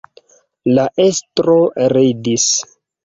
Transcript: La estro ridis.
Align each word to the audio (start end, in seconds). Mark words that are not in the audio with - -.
La 0.79 0.85
estro 1.05 1.59
ridis. 1.97 2.49